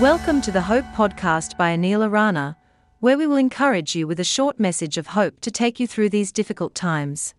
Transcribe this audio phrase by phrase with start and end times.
[0.00, 2.58] Welcome to the Hope Podcast by Anil Arana,
[3.00, 6.10] where we will encourage you with a short message of hope to take you through
[6.10, 7.32] these difficult times.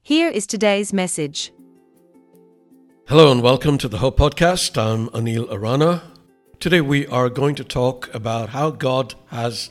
[0.00, 1.52] Here is today's message.
[3.06, 4.78] Hello and welcome to the Hope Podcast.
[4.78, 6.04] I'm Anil Arana.
[6.58, 9.68] Today we are going to talk about how God has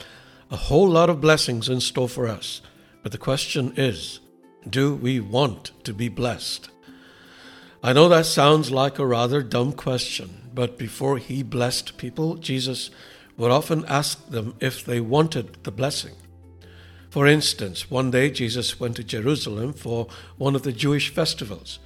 [0.51, 2.61] a whole lot of blessings in store for us.
[3.01, 4.19] But the question is
[4.69, 6.69] do we want to be blessed?
[7.81, 12.89] I know that sounds like a rather dumb question, but before he blessed people, Jesus
[13.37, 16.15] would often ask them if they wanted the blessing.
[17.11, 20.07] For instance, one day Jesus went to Jerusalem for
[20.39, 21.77] one of the Jewish festivals.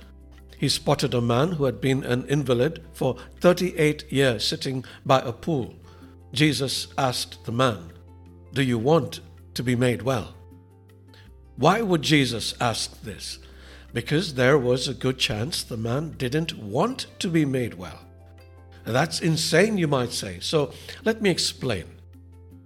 [0.57, 5.33] He spotted a man who had been an invalid for 38 years sitting by a
[5.33, 5.75] pool.
[6.31, 7.91] Jesus asked the man,
[8.53, 9.19] Do you want
[9.55, 10.33] to be made well?
[11.57, 13.37] Why would Jesus ask this?
[13.93, 17.99] because there was a good chance the man didn't want to be made well.
[18.85, 20.39] That's insane, you might say.
[20.39, 21.85] So let me explain.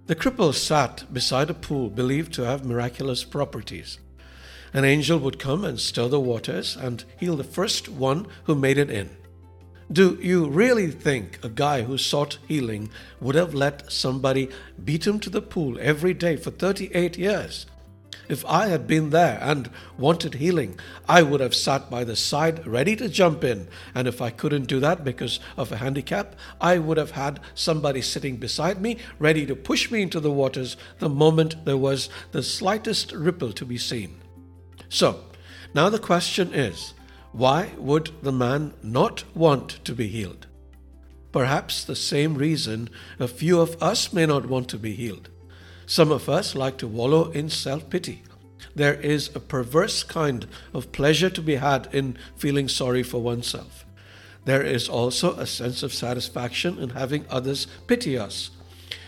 [0.06, 3.98] The cripple sat beside a pool believed to have miraculous properties.
[4.72, 8.78] An angel would come and stir the waters and heal the first one who made
[8.78, 9.10] it in.
[9.90, 14.48] Do you really think a guy who sought healing would have let somebody
[14.84, 17.66] beat him to the pool every day for 38 years?
[18.28, 22.66] If I had been there and wanted healing, I would have sat by the side
[22.66, 23.68] ready to jump in.
[23.94, 28.02] And if I couldn't do that because of a handicap, I would have had somebody
[28.02, 32.42] sitting beside me ready to push me into the waters the moment there was the
[32.42, 34.20] slightest ripple to be seen.
[34.88, 35.24] So,
[35.74, 36.94] now the question is
[37.32, 40.46] why would the man not want to be healed?
[41.32, 42.88] Perhaps the same reason
[43.18, 45.28] a few of us may not want to be healed.
[45.86, 48.22] Some of us like to wallow in self pity.
[48.74, 53.86] There is a perverse kind of pleasure to be had in feeling sorry for oneself.
[54.44, 58.50] There is also a sense of satisfaction in having others pity us.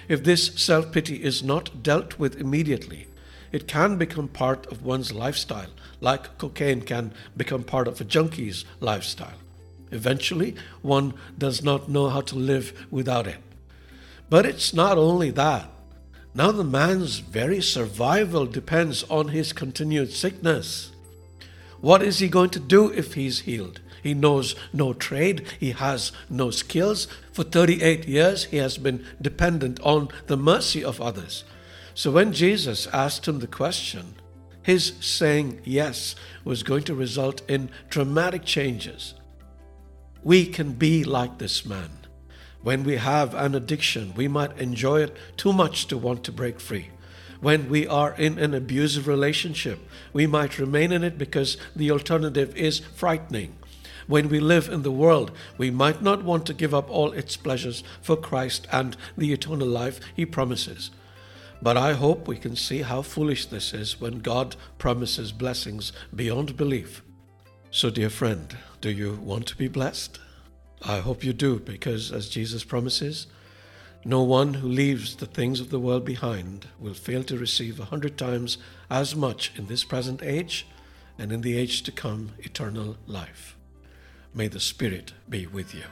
[0.08, 3.08] If this self pity is not dealt with immediately,
[3.50, 8.64] it can become part of one's lifestyle, like cocaine can become part of a junkie's
[8.80, 9.38] lifestyle.
[9.90, 13.38] Eventually, one does not know how to live without it.
[14.30, 15.70] But it's not only that.
[16.38, 20.92] Now the man's very survival depends on his continued sickness.
[21.80, 23.80] What is he going to do if he's healed?
[24.04, 27.08] He knows no trade, he has no skills.
[27.32, 31.42] For 38 years, he has been dependent on the mercy of others.
[31.94, 34.14] So when Jesus asked him the question,
[34.62, 39.14] his saying yes was going to result in dramatic changes.
[40.22, 41.90] We can be like this man.
[42.62, 46.60] When we have an addiction, we might enjoy it too much to want to break
[46.60, 46.88] free.
[47.40, 49.78] When we are in an abusive relationship,
[50.12, 53.56] we might remain in it because the alternative is frightening.
[54.08, 57.36] When we live in the world, we might not want to give up all its
[57.36, 60.90] pleasures for Christ and the eternal life He promises.
[61.60, 66.56] But I hope we can see how foolish this is when God promises blessings beyond
[66.56, 67.02] belief.
[67.70, 70.18] So, dear friend, do you want to be blessed?
[70.82, 73.26] I hope you do, because as Jesus promises,
[74.04, 77.86] no one who leaves the things of the world behind will fail to receive a
[77.86, 78.58] hundred times
[78.88, 80.66] as much in this present age
[81.18, 83.56] and in the age to come eternal life.
[84.32, 85.82] May the Spirit be with you.